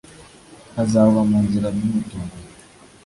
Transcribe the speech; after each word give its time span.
azagwa 0.81 1.21
mu 1.29 1.37
nzira 1.45 1.67
bimutunguye 1.75 2.33